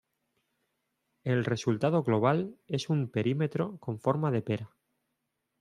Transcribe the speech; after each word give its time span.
El 1.23 1.45
resultado 1.45 2.01
global 2.01 2.55
es 2.65 2.89
un 2.89 3.07
perímetro 3.11 3.77
con 3.77 3.99
forma 3.99 4.31
de 4.31 4.41
pera. 4.41 4.73